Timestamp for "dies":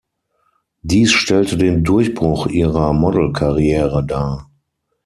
0.81-1.11